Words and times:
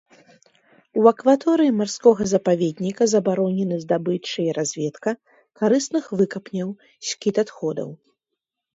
У 1.01 1.03
акваторыі 1.11 1.73
марскога 1.81 2.23
запаведніка 2.33 3.03
забаронены 3.13 3.75
здабыча 3.85 4.35
і 4.47 4.51
разведка 4.61 5.09
карысных 5.63 6.13
выкапняў, 6.19 6.69
скід 7.13 7.35
адходаў. 7.47 7.89